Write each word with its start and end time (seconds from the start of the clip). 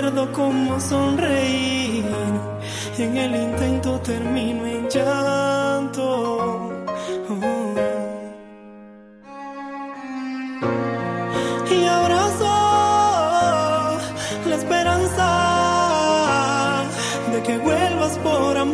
recuerdo 0.00 0.32
cómo 0.32 0.78
sonreír. 0.80 2.04
En 2.98 3.16
el 3.16 3.34
intento 3.34 3.98
termino 4.00 4.66
en 4.66 4.88
llanto. 4.88 6.74
Oh. 7.30 7.74
Y 11.70 11.84
abrazo 11.86 12.44
la 14.48 14.56
esperanza 14.56 15.28
de 17.32 17.42
que 17.42 17.58
vuelvas 17.58 18.18
por 18.18 18.56
amor 18.56 18.65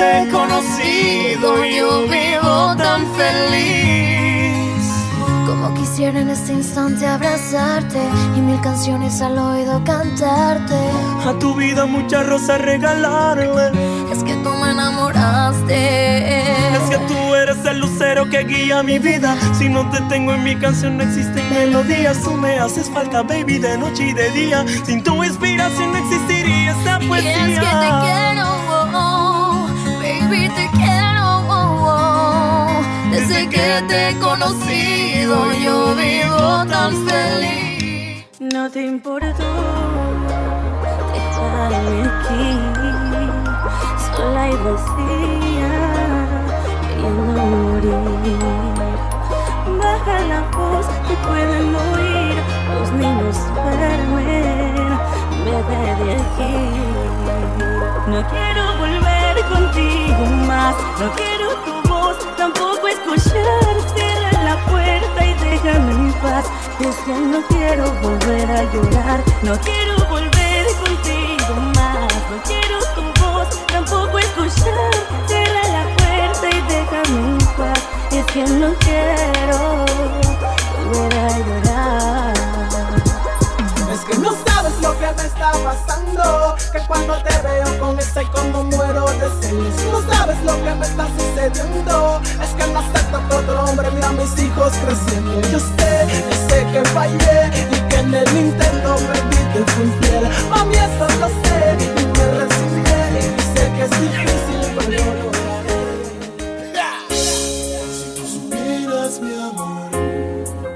Desde 0.00 0.22
que 0.22 0.22
te 0.22 0.22
he 0.22 0.28
conocido 0.30 1.64
yo 1.66 2.02
vivo 2.08 2.74
tan 2.76 3.02
feliz. 3.14 4.80
Como 5.46 5.74
quisiera 5.74 6.20
en 6.20 6.30
este 6.30 6.52
instante 6.52 7.06
abrazarte 7.06 7.98
y 8.36 8.40
mil 8.40 8.60
canciones 8.62 9.20
al 9.20 9.36
oído 9.38 9.82
cantarte. 9.84 10.74
A 11.26 11.32
tu 11.38 11.54
vida 11.54 11.84
muchas 11.86 12.26
rosas 12.26 12.60
regalarle. 12.62 13.72
Es 14.10 14.24
que 14.24 14.34
tú 14.36 14.50
me 14.50 14.70
enamoraste. 14.70 16.40
Es 16.76 16.80
que 16.90 16.98
tú 17.06 17.34
eres 17.34 17.64
el 17.66 17.80
lucero 17.80 18.28
que 18.30 18.44
guía 18.44 18.82
mi 18.82 18.98
vida. 18.98 19.36
Si 19.58 19.68
no 19.68 19.88
te 19.90 20.00
tengo 20.02 20.32
en 20.32 20.42
mi 20.44 20.56
canción, 20.56 20.96
no 20.96 21.02
existen 21.04 21.48
melodías. 21.50 22.20
Tú 22.22 22.32
me 22.34 22.58
haces 22.58 22.88
falta, 22.90 23.22
baby, 23.22 23.58
de 23.58 23.76
noche 23.76 24.08
y 24.08 24.12
de 24.14 24.30
día. 24.30 24.64
Sin 24.86 25.02
tu 25.02 25.22
inspiración 25.22 25.92
no 25.92 25.98
existiría 25.98 26.70
esta 26.72 27.02
Y 27.02 27.08
poesía. 27.08 27.46
es 27.46 27.58
que 27.58 27.66
te 27.66 27.90
quiero, 28.02 28.49
que 33.50 33.84
te 33.88 34.08
he 34.08 34.18
conocido, 34.18 35.52
yo 35.64 35.94
vivo 35.96 36.64
tan 36.66 36.92
feliz. 37.06 38.24
No 38.38 38.70
te 38.70 38.86
importó 38.86 39.50
dejarme 41.12 41.98
aquí, 42.08 42.46
sola 44.14 44.48
y 44.48 44.56
vacía, 44.66 45.72
queriendo 46.88 47.42
morir. 47.52 48.38
Baja 49.80 50.16
la 50.32 50.40
voz, 50.56 50.86
te 51.08 51.14
pueden 51.26 51.74
oír, 51.74 52.36
los 52.74 52.90
niños 52.92 53.36
duermen, 53.54 54.98
vete 55.44 55.80
de 56.04 56.12
aquí. 56.22 56.54
No 58.06 58.18
quiero 58.28 58.62
volver 58.78 59.34
contigo 59.52 60.24
más, 60.46 60.74
no 61.00 61.06
quiero 61.12 61.48
tu 61.64 61.89
escuchar, 62.90 63.74
cierra 63.94 64.42
la 64.44 64.56
puerta 64.66 65.24
y 65.24 65.34
déjame 65.34 65.92
en 65.92 66.12
paz. 66.14 66.46
Es 66.80 66.96
que 67.04 67.12
no 67.12 67.42
quiero 67.48 67.92
volver 68.02 68.50
a 68.50 68.62
llorar, 68.72 69.20
no 69.42 69.58
quiero 69.60 69.96
volver 70.08 70.66
contigo 70.82 71.54
más, 71.74 72.12
no 72.30 72.42
quiero 72.44 72.78
tu 72.94 73.02
voz, 73.22 73.48
tampoco 73.66 74.18
escuchar, 74.18 74.92
cierra 75.26 75.62
la 75.76 75.84
puerta 75.96 76.56
y 76.56 76.60
déjame 76.72 77.18
en 77.32 77.38
paz. 77.56 77.80
Es 78.10 78.26
que 78.26 78.44
no 78.44 78.74
quiero 78.80 79.58
volver 80.84 81.14
a 81.18 81.38
llorar. 81.38 82.34
Es 83.92 84.00
que 84.00 84.18
no 84.18 84.30
sabes 84.46 84.80
lo 84.80 84.98
que 84.98 85.06
me 85.16 85.26
está 85.26 85.52
pasando, 85.64 86.56
que 86.72 86.80
cuando 86.86 87.14
te 87.22 87.38
veo 87.42 87.59
sucediendo. 91.18 92.20
Es 92.42 92.50
que 92.50 92.72
no 92.72 92.78
acepto 92.80 93.36
otro 93.36 93.64
hombre, 93.64 93.90
mira 93.92 94.08
a 94.08 94.12
mis 94.12 94.32
hijos 94.38 94.72
creciendo. 94.84 95.40
Yo 95.52 95.58
sé, 95.58 95.92
yo 96.30 96.36
sé 96.48 96.66
que 96.72 96.84
fallé 96.90 97.50
y 97.70 97.78
que 97.88 97.96
en 97.96 98.14
el 98.14 98.36
intento 98.36 98.96
perdí 98.96 99.40
te 99.52 99.60
fui 99.72 99.90
fiel 100.00 100.24
Mami, 100.50 100.74
eso 100.74 101.06
lo 101.20 101.28
sé 101.28 101.60
y 101.80 102.04
me 102.16 102.24
recibí 102.38 102.82
Y 103.18 103.42
sé 103.52 103.62
que 103.76 103.82
es 103.84 103.90
difícil, 104.00 104.62
pero 104.78 105.04
lo 105.18 105.28
Si 107.14 108.06
tú 108.16 108.24
supieras, 108.26 109.12
mi 109.20 109.34
amor, 109.34 109.90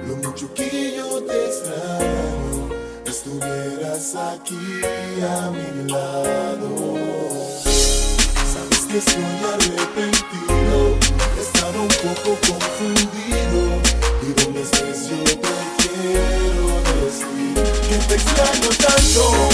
lo 0.06 0.14
mucho 0.16 0.46
que 0.54 0.70
yo 0.96 1.22
te 1.22 1.36
extraño, 1.46 2.70
estuvieras 3.06 4.14
aquí 4.16 4.64
a 5.22 5.50
mi 5.50 5.68
lado. 5.90 6.68
Sabes 8.52 8.82
que 8.88 8.98
estoy 8.98 9.24
arrepentido, 9.52 10.13
extraño 19.14 19.53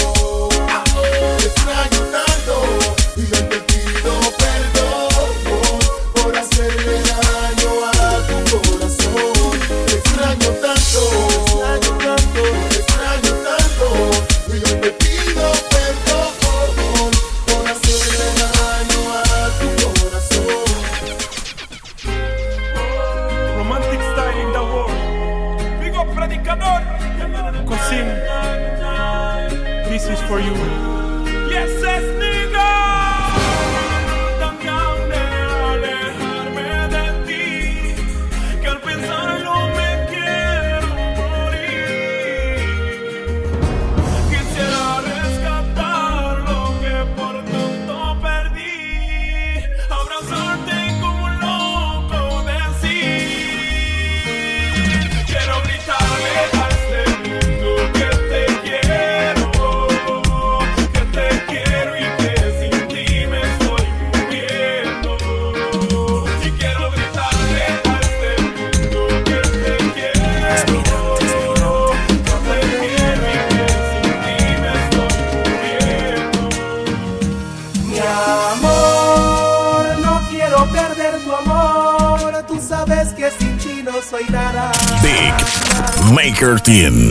Team. 86.41 87.09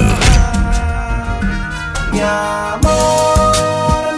Mi 2.10 2.20
amor, 2.20 3.54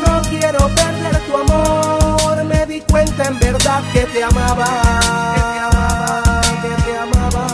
no 0.07 0.23
quiero 0.23 0.67
perder 0.69 1.21
tu 1.27 1.37
amor. 1.37 2.43
Me 2.45 2.65
di 2.65 2.81
cuenta 2.81 3.25
en 3.25 3.39
verdad 3.39 3.83
que 3.93 4.01
te 4.07 4.25
amaba. 4.25 4.67
Que 6.63 6.83
te 6.83 6.97
amaba. 6.97 7.47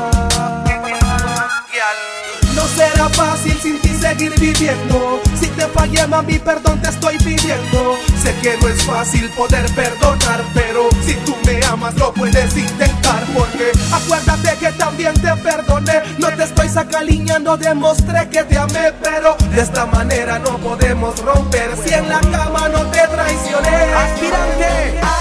No 2.54 2.62
será 2.76 3.08
fácil 3.08 3.58
sin 3.60 3.80
ti 3.80 3.88
seguir 3.88 4.38
viviendo. 4.38 5.20
Si 5.40 5.48
te 5.48 5.66
fallé, 5.66 6.06
mami, 6.06 6.38
perdón 6.38 6.80
te 6.80 6.90
estoy 6.90 7.18
pidiendo. 7.18 7.96
Sé 8.22 8.36
que 8.40 8.56
no 8.62 8.68
es 8.68 8.84
fácil 8.84 9.28
poder 9.30 9.68
perdonar, 9.74 10.44
pero 10.54 10.88
si 11.04 11.14
tú 11.26 11.36
me 11.44 11.60
amas, 11.66 11.94
lo 11.96 12.14
puedes 12.14 12.56
intentar. 12.56 13.24
Porque 13.34 13.72
acuérdate 13.92 14.56
que 14.58 14.70
también 14.72 15.14
te 15.14 15.34
perdoné. 15.36 16.02
No 16.18 16.28
te 16.28 16.44
estoy 16.68 16.84
sacaliñando, 16.84 17.56
demostré 17.56 18.28
que 18.28 18.44
te 18.44 18.58
amé, 18.58 18.92
pero 19.02 19.36
de 19.54 19.62
esta 19.62 19.86
manera 19.86 20.38
no 20.38 20.58
podemos 20.58 21.18
romper. 21.24 21.70
Si 21.82 21.94
en 21.94 22.08
la 22.08 22.20
cama 22.20 22.68
no 22.68 22.80
te 22.90 23.00
traicioné, 23.08 23.76
aspirante. 23.94 25.17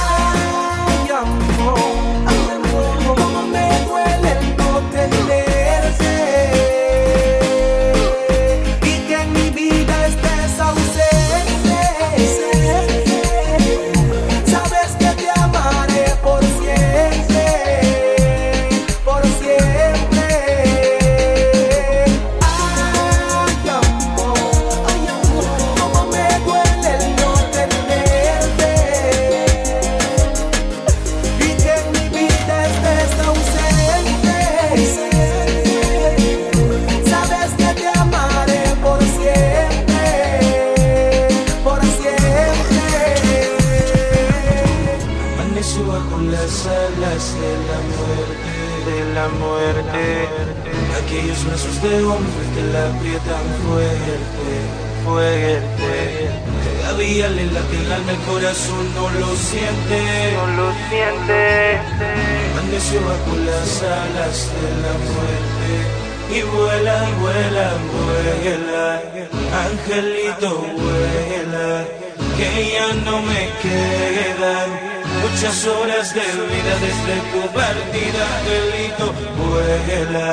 Partida, 77.57 78.21
angelito 78.37 79.05
vuela, 79.41 80.29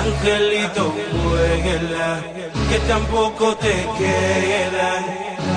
angelito 0.00 0.84
vuela, 1.22 2.08
que 2.68 2.78
tampoco 2.88 3.54
te 3.56 3.74
quedan 3.98 5.02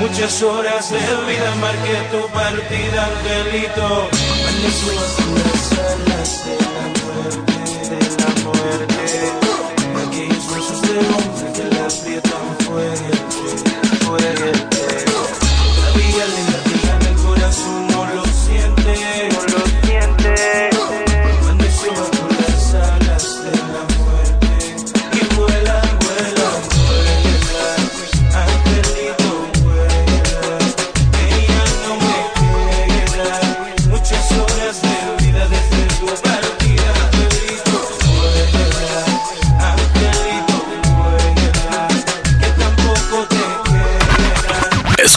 muchas 0.01 0.41
horas 0.43 0.91
de 0.91 0.99
vida, 0.99 1.49
marqué 1.61 1.97
tu 2.11 2.21
partida, 2.39 2.99
angelito, 3.11 3.87
amaneció 4.33 4.91
bajo 4.99 5.23
las 5.45 5.65
alas 5.91 6.31
de 6.45 6.55
la 6.75 6.85
muerte, 7.01 7.53
de 7.89 7.99
la 8.21 8.31
muerte, 8.43 9.10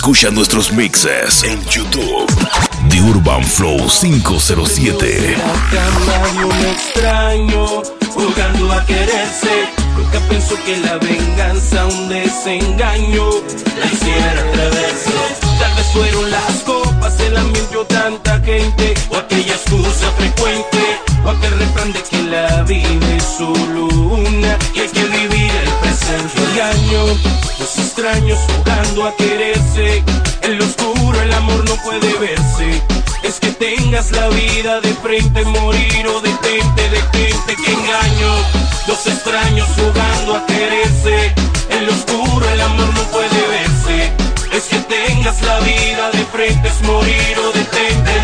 Escucha 0.05 0.31
nuestros 0.31 0.71
mixes 0.71 1.43
en 1.45 1.65
YouTube. 1.65 2.27
The 2.91 3.01
Urban 3.01 3.43
Flow 3.43 3.89
507. 3.89 5.35
La 5.39 5.81
cama 5.81 6.29
de 6.29 6.45
un 6.45 6.67
extraño 6.67 7.83
jugando 8.13 8.71
a 8.71 8.85
quererse. 8.85 9.67
Nunca 9.97 10.21
pensó 10.29 10.57
que 10.67 10.77
la 10.77 10.99
venganza, 10.99 11.87
un 11.87 12.11
desengaño, 12.11 13.31
la 13.81 13.87
hiciera 13.87 14.43
atreverse. 14.43 15.11
Tal 15.59 15.75
vez 15.75 15.87
fueron 15.95 16.31
las 16.31 16.53
copas, 16.67 17.19
el 17.21 17.39
ambiente 17.39 17.75
o 17.75 17.87
tanta 17.87 18.39
gente, 18.41 18.93
o 19.09 19.17
aquella 19.17 19.55
excusa 19.55 20.13
frecuente, 20.19 21.01
o 21.25 21.31
aquel 21.31 21.59
refrán 21.59 21.95
de 21.95 22.03
que 22.03 22.23
la 22.25 22.63
vida 22.65 23.17
es 23.17 23.25
solo 23.39 23.87
una 23.87 24.59
y 24.75 24.81
hay 24.81 24.89
que 24.89 25.05
vivir 25.05 25.44
presente. 26.05 26.43
Engaño, 26.51 27.07
los 27.59 27.79
extraños 27.79 28.39
jugando 28.57 29.07
a 29.07 29.17
quererse. 29.17 30.03
En 30.43 30.59
lo 30.59 30.65
oscuro 30.65 31.21
el 31.21 31.33
amor 31.33 31.65
no 31.69 31.77
puede 31.83 32.13
verse. 32.19 32.83
Es 33.23 33.41
que 33.41 33.51
tengas 33.53 34.11
la 34.13 34.29
vida 34.29 34.81
de 34.81 34.93
frente, 34.95 35.45
morir 35.45 36.07
o 36.09 36.21
detente, 36.21 36.91
detente, 36.91 37.57
que 37.57 37.73
engaño. 37.73 38.35
Los 38.87 39.07
extraños 39.07 39.69
jugando 39.77 40.37
a 40.37 40.47
quererse. 40.47 41.35
En 41.71 41.87
lo 41.87 41.93
oscuro 41.93 42.49
el 42.49 42.61
amor 42.61 42.89
no 42.95 43.03
puede 43.05 43.41
verse. 43.49 44.13
Es 44.53 44.65
que 44.65 44.79
tengas 44.81 45.41
la 45.43 45.59
vida 45.61 46.11
de 46.13 46.25
frente, 46.27 46.69
es 46.69 46.83
morir 46.83 47.39
o 47.39 47.53
detente. 47.53 48.24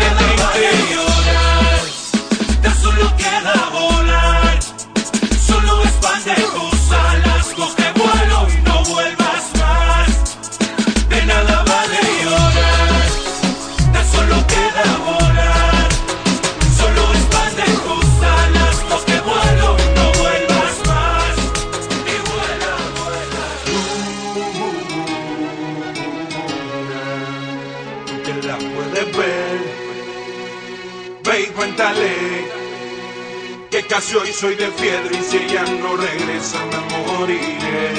Casi 34.01 34.15
hoy 34.15 34.33
soy 34.33 34.55
de 34.55 34.67
piedra 34.71 35.11
y 35.11 35.23
si 35.23 35.37
ella 35.37 35.63
no 35.79 35.95
regresa 35.95 36.57
me 36.71 36.97
moriré. 37.05 37.93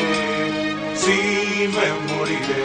Sí, 0.97 1.69
me 1.69 2.15
moriré. 2.15 2.65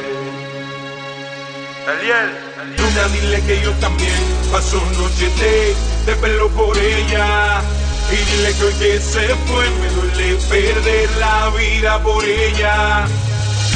Eliel, 1.93 2.31
Luna, 2.77 3.07
dile 3.13 3.41
que 3.45 3.61
yo 3.61 3.71
también 3.73 4.11
paso 4.51 4.81
noche 4.97 5.29
de, 5.39 5.75
de 6.05 6.15
pelo 6.19 6.49
por 6.49 6.75
ella. 6.77 7.61
Y 8.11 8.15
dile 8.15 8.53
que 8.55 8.63
hoy 8.63 8.73
que 8.73 8.99
se 8.99 9.27
fue 9.45 9.69
me 9.81 9.89
duele 9.89 10.35
perder 10.49 11.09
la 11.19 11.49
vida 11.51 12.01
por 12.01 12.23
ella. 12.25 13.05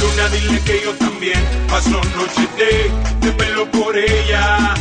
Luna, 0.00 0.28
dile 0.30 0.60
que 0.62 0.82
yo 0.82 0.92
también 0.96 1.40
paso 1.68 2.00
noche 2.16 2.48
de, 2.58 2.90
de 3.26 3.32
pelo 3.32 3.70
por 3.70 3.96
ella. 3.96 4.74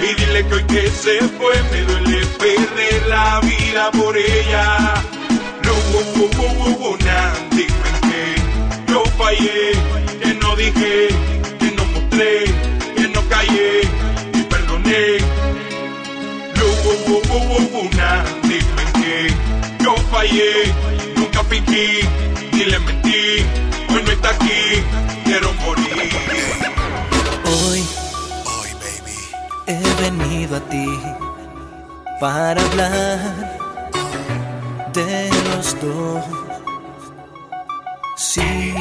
Y 0.00 0.14
dile 0.14 0.46
que 0.46 0.54
hoy 0.54 0.64
que 0.64 0.90
se 0.90 1.18
fue 1.36 1.54
me 1.70 1.80
duele 1.82 2.26
perder 2.38 3.06
la 3.08 3.40
vida 3.40 3.90
por 3.92 4.16
ella. 4.16 4.94
No, 5.64 5.72
uh, 5.72 6.96
nah, 7.04 7.32
dime 7.50 7.90
que 8.02 8.92
yo 8.92 9.02
fallé, 9.18 9.72
que 10.22 10.34
no 10.34 10.54
dije, 10.56 11.08
que 11.58 11.70
no 11.72 11.84
mostré, 11.86 12.44
que 12.96 13.08
no 13.08 13.20
callé 13.28 13.80
y 14.34 14.42
perdoné. 14.42 15.18
No, 16.56 16.66
uh, 16.92 17.90
nah, 17.96 18.24
dime 18.42 18.84
que 19.00 19.84
yo 19.84 19.96
fallé, 20.10 20.72
nunca 21.16 21.42
fingí, 21.44 22.00
ni 22.52 22.64
le 22.64 22.78
mentí. 22.80 23.44
Hoy 23.88 24.02
no 24.04 24.12
está 24.12 24.30
aquí, 24.30 24.82
quiero 25.24 25.52
morir. 25.64 26.15
He 29.66 29.82
venido 30.00 30.56
a 30.56 30.60
ti 30.60 30.86
para 32.20 32.60
hablar 32.62 33.58
de 34.92 35.30
los 35.50 35.80
dos. 35.80 36.24
Sí, 38.16 38.74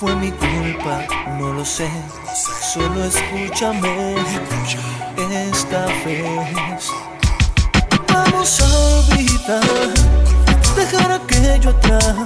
fue 0.00 0.14
mi 0.16 0.30
culpa, 0.32 1.04
no 1.38 1.52
lo 1.52 1.64
sé. 1.64 1.90
Solo 2.72 3.04
escúchame 3.04 4.16
esta 5.16 5.86
vez. 6.04 6.90
Vamos 8.08 8.60
a 8.60 9.12
olvidar, 9.14 9.62
dejar 10.74 11.12
aquello 11.12 11.70
atrás. 11.70 12.16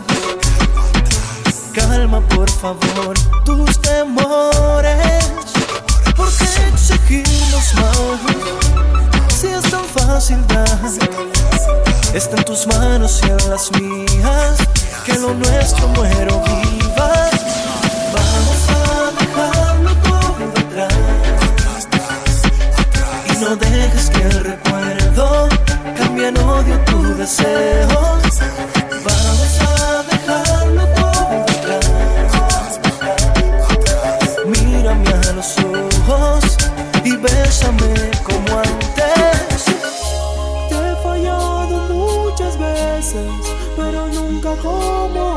Calma, 1.75 2.21
por 2.21 2.51
favor, 2.51 3.15
tus 3.45 3.81
temores. 3.81 5.50
¿Por 6.21 6.31
qué 6.37 6.69
exigirnos 6.69 7.75
más? 7.77 8.19
Si 9.35 9.47
es 9.47 9.71
tan 9.71 9.85
fácil 9.87 10.47
dar, 10.49 10.79
está 12.13 12.37
en 12.37 12.45
tus 12.45 12.67
manos 12.67 13.23
y 13.23 13.31
en 13.31 13.51
las 13.51 13.73
mías. 13.73 14.59
Que 15.07 15.15
lo 15.15 15.33
nuestro 15.33 15.89
muero 15.89 16.43
viva. 16.45 17.11
Vamos 18.17 18.61
a 18.69 18.81
dejarlo 19.19 19.93
todo 20.09 20.45
atrás. 20.61 21.89
Y 23.31 23.33
no 23.43 23.57
dejes 23.57 24.11
que 24.11 24.21
el 24.21 24.45
recuerdo 24.45 25.49
cambie 25.97 26.29
en 26.29 26.37
odio 26.37 26.79
tu 26.81 27.15
deseo. 27.15 28.01
Vamos 29.09 29.53
a 29.71 30.03
dejarlo 30.11 30.70
bésame 37.21 38.11
como 38.23 38.59
antes. 38.59 39.65
Te 40.69 40.75
he 40.75 40.97
fallado 41.03 41.77
muchas 41.95 42.59
veces, 42.59 43.31
pero 43.77 44.07
nunca 44.09 44.55
como 44.57 45.30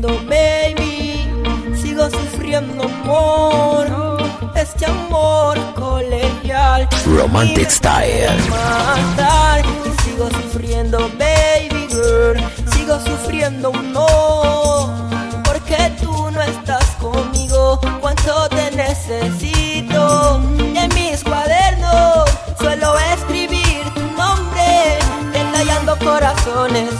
sufriendo, 0.00 0.08
baby. 0.28 1.76
Sigo 1.76 2.08
sufriendo, 2.10 2.84
amor. 2.84 4.18
Este 4.54 4.86
amor 4.86 5.58
colegial. 5.74 6.88
Romantic 7.06 7.70
Style. 7.70 8.38
Matar. 8.48 9.62
Y 9.64 10.02
sigo 10.02 10.28
sufriendo, 10.30 10.98
baby 11.18 11.86
girl. 11.88 12.40
Sigo 12.72 12.98
sufriendo, 13.00 13.72
no. 13.72 15.10
Porque 15.44 15.92
tú 16.00 16.30
no 16.30 16.42
estás 16.42 16.84
conmigo. 17.00 17.80
Cuánto 18.00 18.48
te 18.48 18.70
necesito. 18.76 20.40
En 20.74 20.94
mis 20.94 21.22
cuadernos 21.22 22.30
suelo 22.58 22.98
escribir 23.14 23.82
tu 23.94 24.00
nombre. 24.16 24.98
Detallando 25.32 25.96
corazones, 25.98 26.90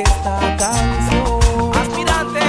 esta 0.00 0.38
canción. 0.56 1.72
Aspirante. 1.74 2.40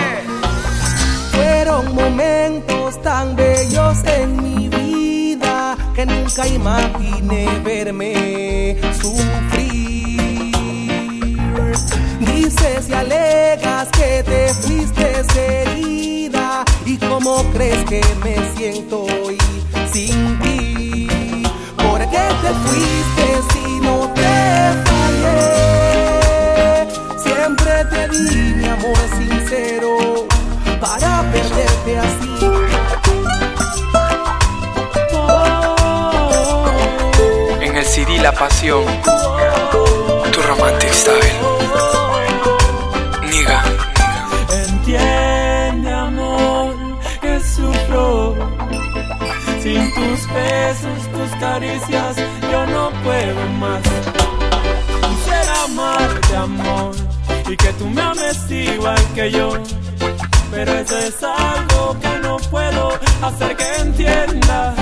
Fueron 1.31 1.95
momentos 1.95 3.01
tan 3.01 3.35
bellos 3.35 3.97
en 4.05 4.41
mi 4.43 4.69
vida 4.69 5.77
que 5.95 6.05
nunca 6.05 6.47
imaginé 6.47 7.47
verme 7.63 8.77
sufrir. 9.01 10.57
Dices 12.19 12.89
y 12.89 12.93
alegas 12.93 13.87
que 13.89 14.23
te 14.23 14.53
fuiste 14.53 15.23
herida 15.35 16.63
y 16.85 16.97
cómo 16.97 17.43
crees 17.53 17.83
que 17.85 18.01
me 18.23 18.35
siento 18.55 19.03
hoy 19.03 19.37
sin 19.91 20.36
La 38.21 38.31
Pasión, 38.33 38.83
tu 40.31 40.41
romantic 40.41 40.91
style. 40.91 41.33
Niga. 43.29 43.63
Entiende, 44.51 45.93
amor, 45.93 46.75
que 47.21 47.39
sufro. 47.39 48.35
Sin 49.61 49.93
tus 49.93 50.27
besos, 50.33 50.99
tus 51.13 51.39
caricias, 51.39 52.17
yo 52.51 52.65
no 52.67 52.91
puedo 53.03 53.45
más. 53.59 53.81
Quisiera 55.01 55.63
amarte, 55.63 56.35
amor, 56.35 56.95
y 57.49 57.55
que 57.55 57.71
tú 57.73 57.85
me 57.87 58.01
ames 58.01 58.51
igual 58.51 59.03
que 59.15 59.31
yo. 59.31 59.53
Pero 60.51 60.73
eso 60.73 60.97
es 60.97 61.23
algo 61.23 61.97
que 62.01 62.19
no 62.23 62.37
puedo 62.49 62.99
hacer 63.21 63.55
que 63.55 63.75
entiendas. 63.77 64.75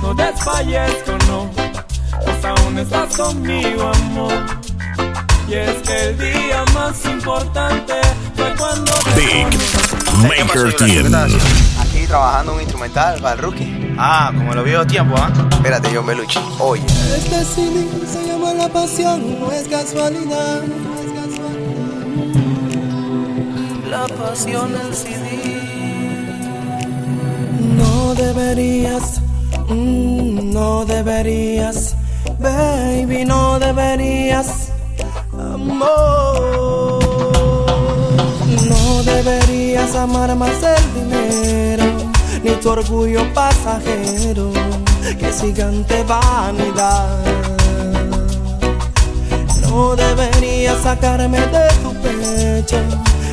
No 0.00 0.14
desfallezco, 0.14 1.12
no, 1.28 1.61
estás 2.82 3.16
conmigo, 3.16 3.90
amor. 3.94 4.32
Y 5.48 5.54
es 5.54 5.76
que 5.82 6.08
el 6.08 6.18
día 6.18 6.64
más 6.74 7.04
importante 7.04 7.94
fue 8.34 8.54
cuando 8.56 8.92
Big 9.16 9.46
Maker 10.22 10.74
Team. 10.74 11.14
Aquí 11.80 12.06
trabajando 12.06 12.54
un 12.54 12.60
instrumental 12.60 13.20
para 13.20 13.34
el 13.34 13.38
rookie. 13.38 13.94
Ah, 13.98 14.32
como 14.34 14.54
lo 14.54 14.64
vio 14.64 14.86
tiempo, 14.86 15.14
¿ah? 15.16 15.30
Espérate, 15.52 15.90
John 15.94 16.06
Belucci. 16.06 16.40
Oye. 16.58 16.84
Este 17.16 17.44
cine 17.44 17.86
se 18.10 18.26
llama 18.26 18.54
La 18.54 18.68
Pasión, 18.68 19.40
no 19.40 19.52
es 19.52 19.68
casualidad. 19.68 20.62
La 23.90 24.06
pasión 24.06 24.72
del 24.72 24.94
CD. 24.94 25.60
No 27.76 28.14
deberías, 28.14 29.20
mm, 29.68 30.50
no 30.50 30.86
deberías, 30.86 31.94
baby, 32.42 33.24
no 33.24 33.58
deberías, 33.58 34.68
amor. 35.32 36.98
No 38.68 39.02
deberías 39.04 39.94
amar 39.94 40.34
más 40.36 40.62
el 40.62 40.94
dinero, 40.94 41.84
ni 42.42 42.50
tu 42.52 42.70
orgullo 42.70 43.32
pasajero, 43.32 44.52
que 45.18 45.32
gigante 45.32 46.04
vanidad. 46.04 47.18
No 49.62 49.96
deberías 49.96 50.82
sacarme 50.82 51.40
de 51.40 51.68
tu 51.82 51.94
pecho, 52.02 52.78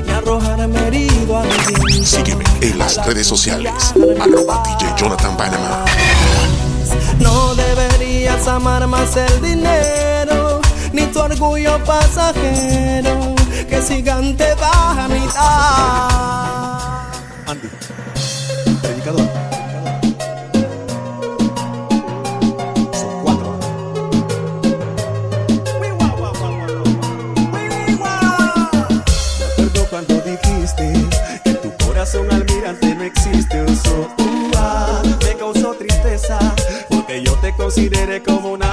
ni 0.06 0.12
arrojarme 0.14 0.88
herido 0.88 1.38
al 1.38 1.48
viento. 1.48 2.06
Sígueme 2.06 2.44
en 2.62 2.78
las 2.78 3.06
redes 3.06 3.28
sociales. 3.28 3.94
Arroba 4.22 4.64
DJ 4.66 4.94
Jonathan 4.98 5.36
Panama. 5.36 5.86
No 7.20 7.56
deberías 7.56 7.99
amar 8.28 8.88
más 8.88 9.16
el 9.16 9.42
dinero, 9.42 10.60
ni 10.92 11.04
tu 11.08 11.20
orgullo 11.20 11.84
pasajero, 11.84 13.36
que 13.68 13.82
gigante 13.82 14.46
vanidad. 14.56 15.40
Andy, 17.48 17.70
predicador. 18.82 19.28
Son 22.94 23.24
cuatro. 23.24 23.60
Me 25.82 25.88
acuerdo 29.56 29.86
cuando 29.90 30.14
dijiste 30.22 30.94
que 31.44 31.54
tu 31.54 31.86
corazón 31.86 32.32
almirante 32.32 32.96
no 32.96 33.04
existe. 33.04 33.64
Uso, 33.64 34.08
consideré 37.70 38.24
como 38.24 38.52
una 38.52 38.69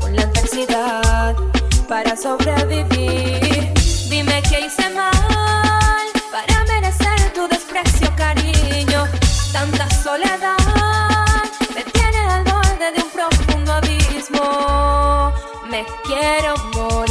con 0.00 0.16
la 0.16 0.22
adversidad 0.22 1.36
para 1.88 2.16
sobrevivir. 2.16 3.72
Dime 4.08 4.42
qué 4.48 4.66
hice 4.66 4.90
mal 4.90 6.06
para 6.32 6.64
merecer 6.64 7.32
tu 7.32 7.46
desprecio, 7.48 8.10
cariño. 8.16 9.06
Tanta 9.52 9.88
soledad 9.90 10.56
me 11.74 11.82
tiene 11.84 12.18
al 12.18 12.44
borde 12.44 12.92
de 12.92 13.02
un 13.02 13.10
profundo 13.10 13.72
abismo. 13.72 15.32
Me 15.70 15.86
quiero 16.04 16.56
morir. 16.74 17.09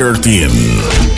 13. 0.00 1.09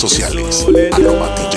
sociales. 0.00 0.64
Aromatic. 0.94 1.49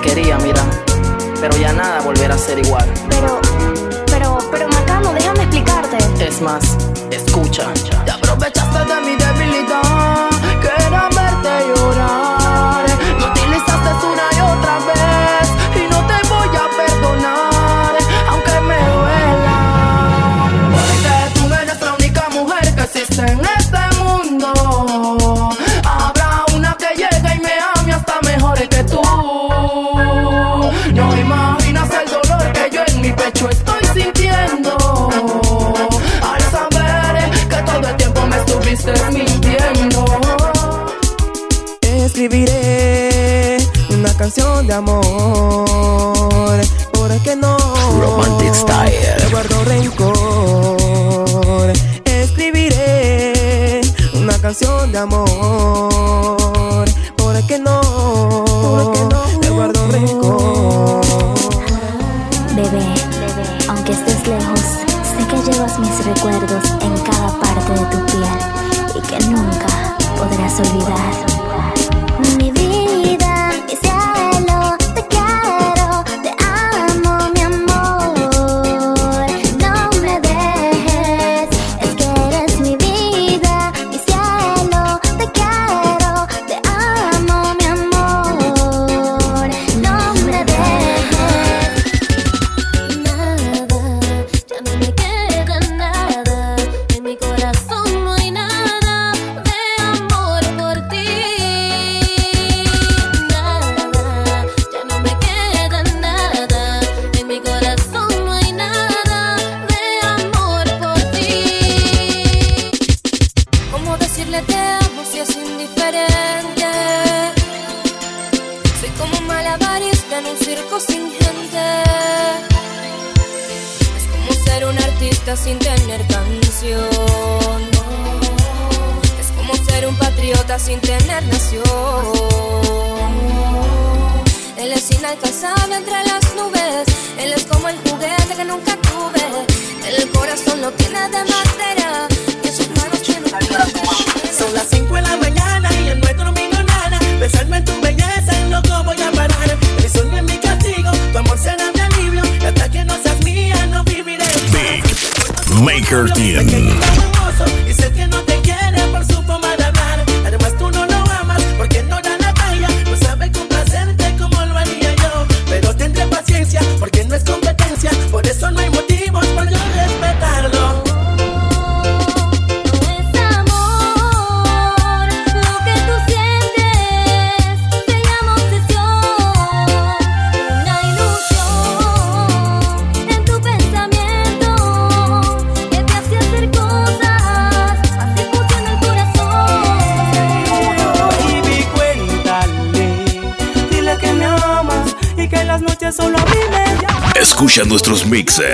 quería, 0.00 0.38
mira. 0.38 0.62
Pero 1.40 1.56
ya 1.56 1.72
nada 1.72 2.00
volverá 2.00 2.34
a 2.34 2.38
ser 2.38 2.58
igual. 2.58 2.86
Pero, 3.08 3.40
pero, 4.06 4.38
pero 4.50 4.68
Macano, 4.68 5.12
déjame 5.12 5.42
explicarte. 5.42 5.98
Es 6.20 6.40
más, 6.40 6.76
escucha. 7.10 7.72
Te 8.04 8.10
aprovechaste 8.10 8.78
de 8.78 9.00
mi 9.00 9.16
debilidad 9.16 9.87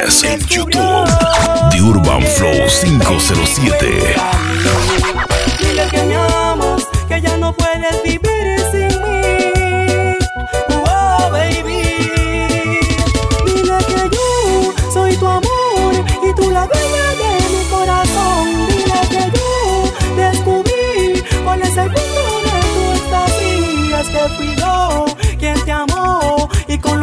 en 0.02 0.40
YouTube. 0.48 1.06
The 1.70 1.78
Urban 1.78 2.22
Flow 2.22 2.68
507. 2.68 5.13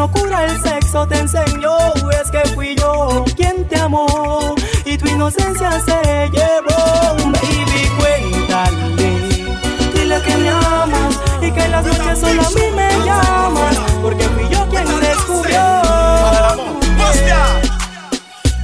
Locura 0.01 0.45
el 0.45 0.59
sexo 0.63 1.07
te 1.07 1.19
enseñó. 1.19 1.77
Es 2.19 2.31
que 2.31 2.41
fui 2.55 2.75
yo 2.75 3.23
quien 3.35 3.67
te 3.67 3.77
amó 3.79 4.55
y 4.83 4.97
tu 4.97 5.07
inocencia 5.07 5.69
se 5.87 6.29
llevó. 6.35 6.81
Baby, 7.35 7.83
cuéntale. 7.99 9.11
Dile 9.93 10.21
que 10.25 10.37
me 10.37 10.49
amas 10.49 11.13
y 11.41 11.51
que 11.51 11.63
en 11.65 11.71
las 11.71 11.85
noches 11.85 12.19
solo 12.19 12.41
a 12.41 12.49
mí 12.49 12.67
me 12.75 12.89
llamas. 13.05 13.77
Porque 14.01 14.23
fui 14.29 14.49
yo 14.49 14.67
quien 14.69 14.85
descubrió. 14.85 15.61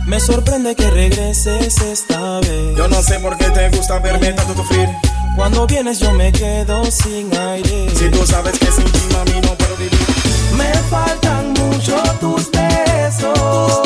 Me 0.07 0.19
sorprende 0.19 0.75
que 0.75 0.89
regreses 0.89 1.79
esta 1.81 2.39
vez. 2.39 2.75
Yo 2.75 2.87
no 2.87 2.99
sé 3.03 3.19
por 3.19 3.37
qué 3.37 3.49
te 3.51 3.69
gusta 3.69 3.99
verme 3.99 4.33
tanto 4.33 4.55
sufrir. 4.55 4.89
Cuando 5.35 5.67
vienes 5.67 5.99
yo 5.99 6.11
me 6.13 6.31
quedo 6.31 6.83
sin 6.89 7.31
aire. 7.37 7.89
Si 7.95 8.09
tú 8.09 8.25
sabes 8.25 8.57
que 8.57 8.71
sin 8.71 8.85
ti, 8.85 9.01
mami, 9.13 9.39
no 9.41 9.53
puedo 9.53 9.75
vivir. 9.75 10.06
Me 10.57 10.73
faltan 10.89 11.53
mucho 11.53 11.95
tus 12.19 12.49
besos. 12.51 13.76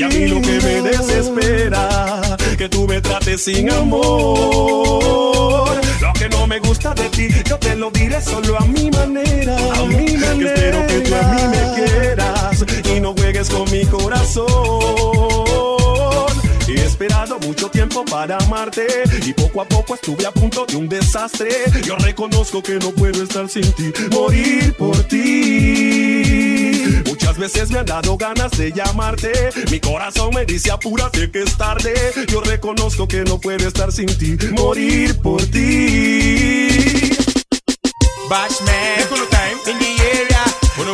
Que 0.00 0.04
a 0.06 0.08
mí 0.08 0.26
lo 0.28 0.40
que 0.40 0.58
me 0.60 0.80
desespera, 0.80 2.36
que 2.56 2.68
tú 2.70 2.86
me 2.86 3.02
trates 3.02 3.44
sin 3.44 3.70
amor. 3.70 4.08
Lo 6.00 6.12
que 6.14 6.28
no 6.30 6.46
me 6.46 6.58
gusta 6.58 6.94
de 6.94 7.08
ti, 7.10 7.28
yo 7.44 7.58
te 7.58 7.76
lo 7.76 7.90
diré 7.90 8.18
solo 8.22 8.58
a 8.58 8.64
mi 8.64 8.90
manera. 8.90 9.56
A 9.74 9.84
mi 9.84 10.16
manera. 10.16 10.38
Que 10.38 10.44
espero 10.46 10.86
que 10.86 11.00
tú 11.00 11.14
a 11.14 11.22
mí 11.32 11.42
me 11.50 11.74
quieras 11.74 12.64
y 12.96 13.00
no 13.00 13.12
juegues 13.14 13.50
con 13.50 13.70
mi 13.70 13.84
corazón. 13.84 14.46
He 16.66 16.80
esperado 16.82 17.38
mucho 17.40 17.68
tiempo 17.68 18.02
para 18.04 18.38
amarte 18.38 18.86
y 19.26 19.34
poco 19.34 19.60
a 19.60 19.66
poco 19.66 19.96
estuve 19.96 20.24
a 20.24 20.30
punto 20.30 20.64
de 20.64 20.76
un 20.76 20.88
desastre. 20.88 21.50
Yo 21.84 21.96
reconozco 21.96 22.62
que 22.62 22.78
no 22.78 22.90
puedo 22.92 23.22
estar 23.22 23.50
sin 23.50 23.70
ti, 23.74 23.92
morir 24.10 24.72
por 24.78 24.96
ti. 25.04 26.39
Muchas 27.20 27.36
veces 27.36 27.70
me 27.70 27.78
han 27.78 27.84
dado 27.84 28.16
ganas 28.16 28.50
de 28.52 28.72
llamarte. 28.72 29.30
Mi 29.70 29.78
corazón 29.78 30.30
me 30.34 30.46
dice 30.46 30.70
apúrate 30.70 31.30
que 31.30 31.42
es 31.42 31.54
tarde. 31.54 31.92
Yo 32.28 32.40
reconozco 32.40 33.06
que 33.06 33.24
no 33.24 33.38
puedo 33.38 33.68
estar 33.68 33.92
sin 33.92 34.06
ti, 34.16 34.38
morir 34.52 35.20
por 35.20 35.42
ti. 35.42 37.10
Bashman, 38.26 38.70
in 39.66 39.78
the 39.78 39.90
area. 40.14 40.44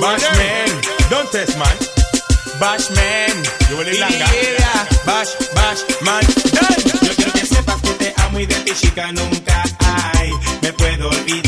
Bashman, 0.00 1.10
don't 1.10 1.30
test 1.30 1.56
man. 1.58 1.76
Bashman, 2.58 3.36
in 3.70 3.84
the 3.84 4.24
area. 4.34 4.88
Bash, 5.06 5.28
bash, 5.54 5.84
man, 6.02 6.24
done. 6.52 7.06
Yo 7.06 7.14
quiero 7.14 7.32
que 7.34 7.46
sepas 7.46 7.80
que 7.82 7.90
te 7.90 8.14
amo 8.16 8.40
y 8.40 8.46
de 8.46 8.54
ti 8.56 8.72
chica 8.74 9.12
nunca 9.12 9.62
hay. 9.78 10.32
Me 10.60 10.72
puedo 10.72 11.08
olvidar. 11.08 11.45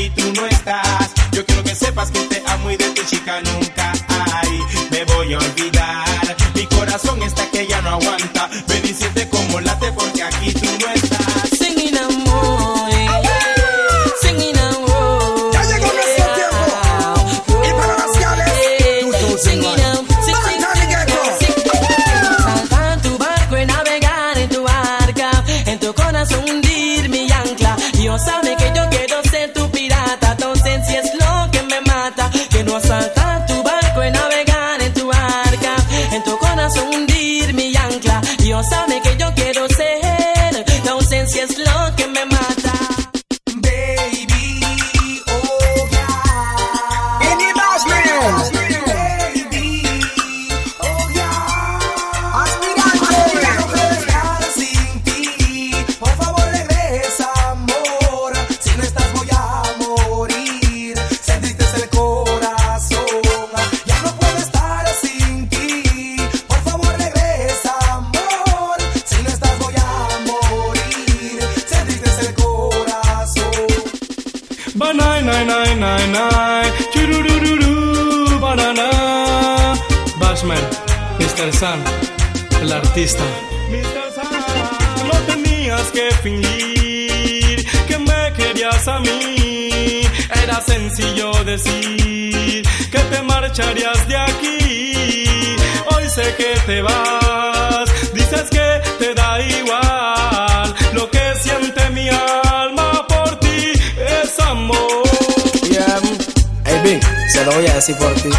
y 0.00 0.10
tú 0.10 0.32
no 0.34 0.46
estás. 0.46 1.12
Yo 1.32 1.44
quiero 1.44 1.62
que 1.62 1.74
sepas 1.74 2.10
que 2.10 2.20
te 2.20 2.42
amo 2.46 2.70
y 2.70 2.76
de 2.76 2.90
tu 2.90 3.02
chica 3.04 3.40
nunca 3.42 3.92
hay. 4.32 4.58
Me 4.90 5.04
voy 5.04 5.34
a 5.34 5.38
olvidar. 5.38 5.89
que 85.90 86.10
fingir 86.22 87.66
que 87.86 87.98
me 87.98 88.32
querías 88.32 88.86
a 88.88 88.98
mí. 89.00 90.02
Era 90.42 90.60
sencillo 90.60 91.32
decir 91.44 92.62
que 92.90 92.98
te 92.98 93.22
marcharías 93.22 94.06
de 94.08 94.16
aquí. 94.16 95.56
Hoy 95.92 96.08
sé 96.08 96.34
que 96.36 96.60
te 96.66 96.82
vas, 96.82 97.88
dices 98.12 98.48
que 98.50 98.82
te 98.98 99.14
da 99.14 99.40
igual 99.40 100.74
lo 100.92 101.10
que 101.10 101.34
siente 101.40 101.90
mi 101.90 102.08
alma 102.08 103.06
por 103.06 103.38
ti 103.40 103.72
es 103.96 104.38
amor. 104.40 105.02
Yeah. 105.70 106.00
Hey, 106.64 107.00
se 107.32 107.44
lo 107.44 107.52
voy 107.52 107.66
a 107.66 107.74
decir 107.74 107.96
por 107.96 108.14
ti. 108.14 108.30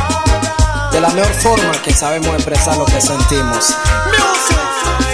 De 0.92 1.00
la 1.00 1.10
mejor 1.10 1.34
forma 1.34 1.72
que 1.82 1.94
sabemos 1.94 2.34
expresar 2.36 2.78
lo 2.78 2.86
que 2.86 3.02
sentimos. 3.02 3.76
Music. 4.08 5.11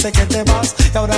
sé 0.00 0.10
que 0.12 0.24
te 0.24 0.42
vas 0.44 0.74
y 0.94 0.96
ahora 0.96 1.14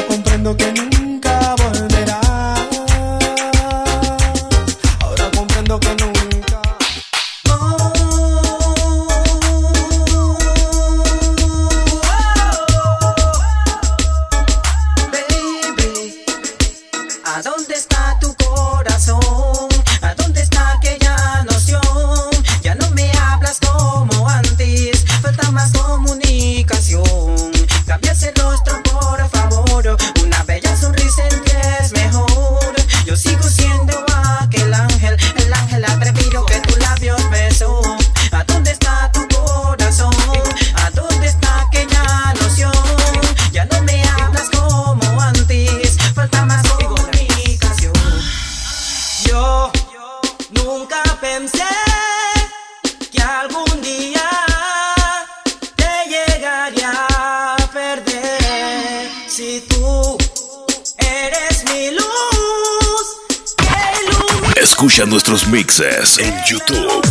YouTube. 66.46 67.02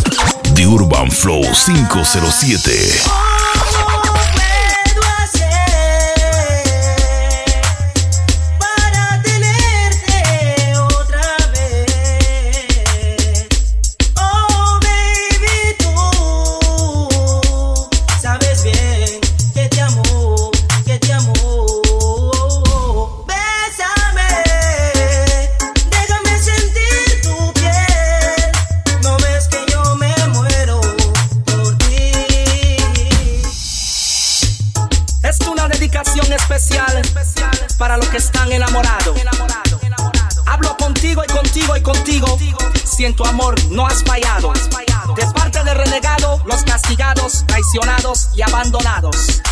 The 0.54 0.64
Urban 0.64 1.10
Flow 1.10 1.42
507. 1.42 3.41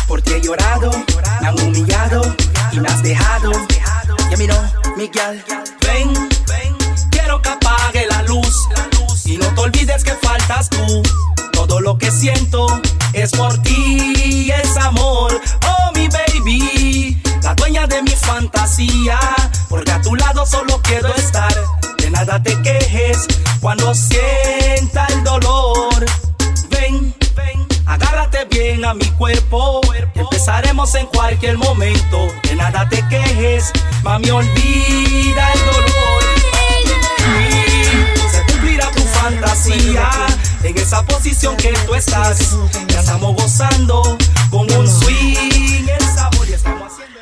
Porque 0.07 0.37
he 0.37 0.41
llorado, 0.41 0.91
me 1.41 1.47
han 1.47 1.59
humillado 1.61 2.21
y 2.71 2.79
me 2.79 2.87
has 2.87 3.01
dejado. 3.03 3.51
Ya 4.29 4.37
miró, 4.37 4.55
Miguel, 4.97 5.43
ven, 5.85 6.29
quiero 7.09 7.41
que 7.41 7.49
apague 7.49 8.07
la 8.07 8.21
luz. 8.23 8.67
Y 9.25 9.37
no 9.37 9.47
te 9.53 9.61
olvides 9.61 10.03
que 10.03 10.13
faltas 10.13 10.69
tú. 10.69 11.03
Todo 11.53 11.79
lo 11.79 11.97
que 11.97 12.11
siento 12.11 12.67
es 13.13 13.31
por 13.31 13.57
ti, 13.61 14.51
es 14.51 14.77
amor. 14.77 15.39
Oh, 15.67 15.91
mi 15.93 16.07
baby, 16.07 17.21
la 17.43 17.53
dueña 17.55 17.87
de 17.87 18.01
mi 18.01 18.11
fantasía. 18.11 19.19
Porque 19.69 19.91
a 19.91 20.01
tu 20.01 20.15
lado 20.15 20.45
solo 20.45 20.81
quiero 20.81 21.13
estar. 21.15 21.53
De 21.97 22.09
nada 22.09 22.41
te 22.41 22.61
quejes 22.61 23.27
cuando 23.61 23.93
sienta 23.93 25.07
el 25.07 25.23
dolor. 25.23 26.05
Ven 26.69 27.13
a 28.61 28.93
mi 28.93 29.05
cuerpo. 29.17 29.81
Empezaremos 30.13 30.93
en 30.93 31.07
cualquier 31.07 31.57
momento. 31.57 32.27
De 32.43 32.55
nada 32.55 32.87
te 32.87 33.03
quejes, 33.07 33.71
mami, 34.03 34.29
olvida 34.29 35.53
el 35.53 35.59
dolor. 35.65 36.23
Se 38.31 38.53
cumplirá 38.53 38.91
tu 38.91 39.01
fantasía 39.01 40.09
en 40.63 40.77
esa 40.77 41.03
posición 41.05 41.57
que 41.57 41.73
tú 41.87 41.95
estás. 41.95 42.55
Ya 42.89 42.99
estamos 42.99 43.35
gozando 43.35 44.17
con 44.51 44.71
un 44.71 44.87
swing. 44.87 45.87
El 45.87 46.05
sabor 46.15 46.47
y 46.47 46.53
estamos 46.53 46.91
haciendo. 46.93 47.20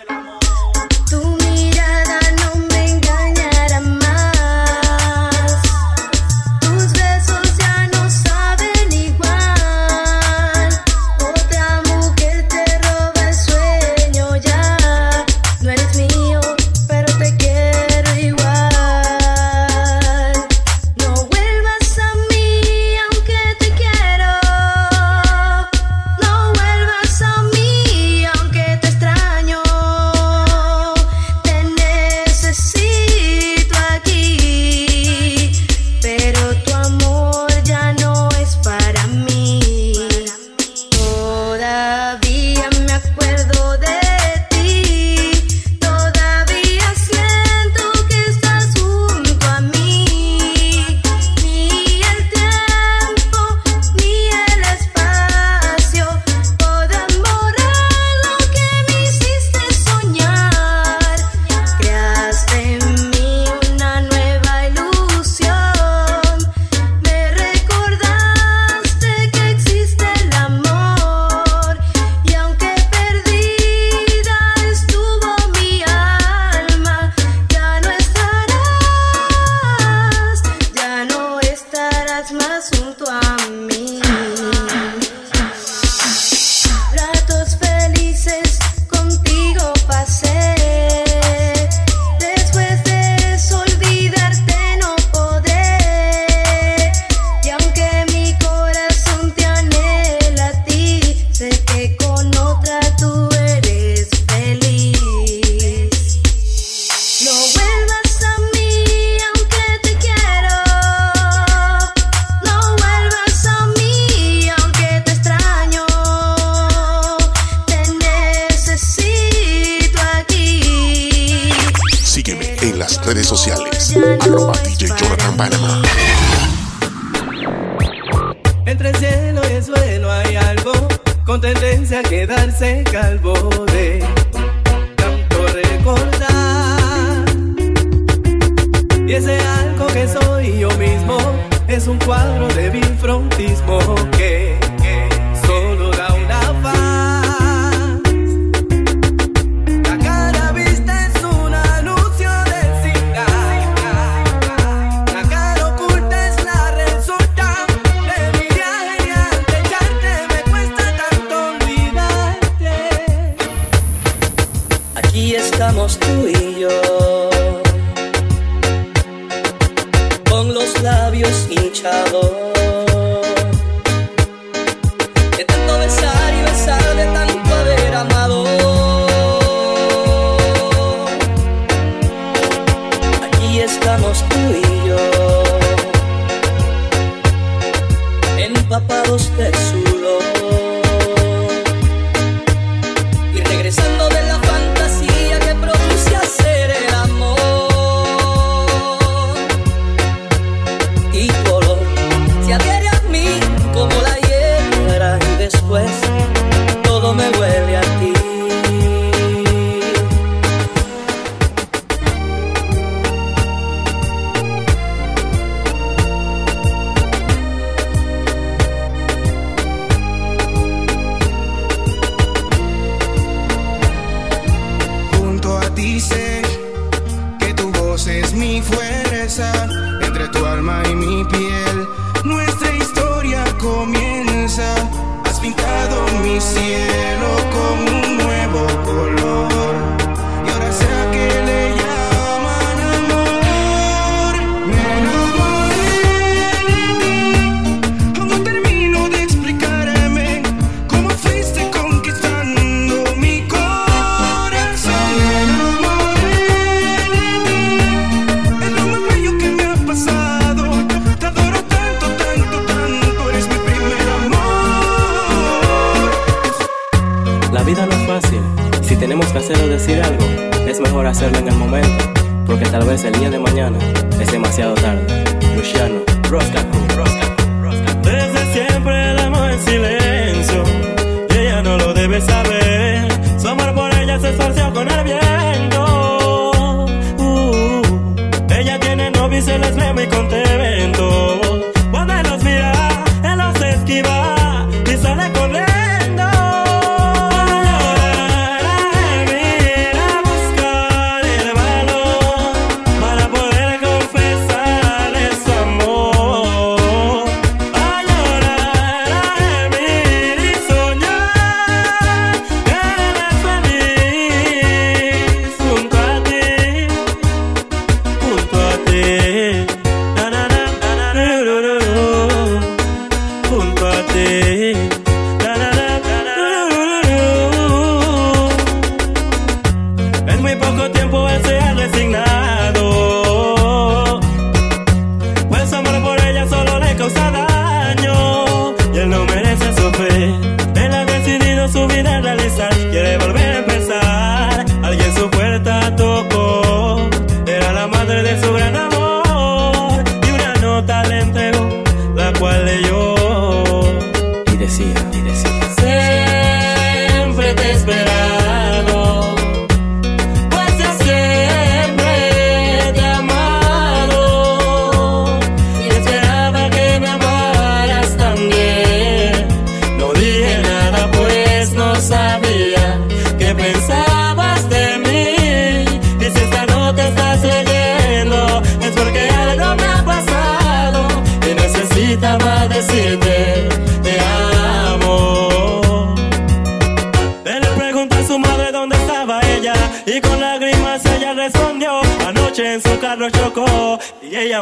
tú 165.98 166.29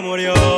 murió 0.01 0.56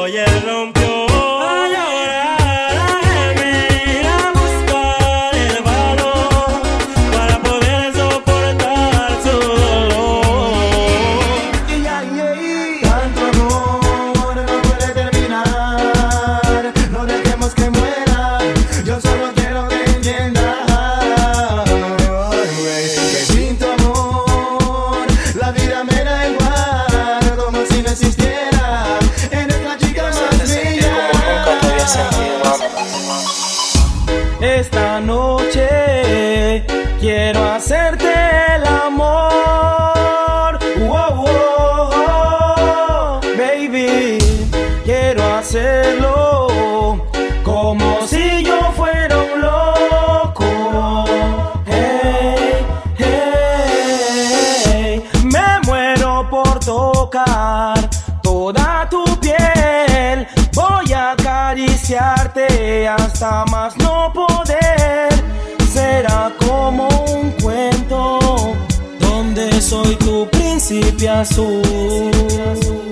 princípio 70.80 71.12
azul. 71.12 72.89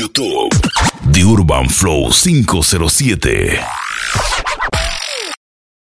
YouTube. 0.00 0.48
The 1.12 1.22
Urban 1.22 1.68
Flow 1.68 2.08
507. 2.10 3.79